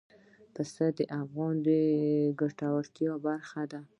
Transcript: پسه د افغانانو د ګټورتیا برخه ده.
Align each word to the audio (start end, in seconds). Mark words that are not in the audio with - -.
پسه 0.53 0.85
د 0.97 0.99
افغانانو 1.21 1.63
د 1.67 1.67
ګټورتیا 2.39 3.11
برخه 3.25 3.63
ده. 3.71 3.81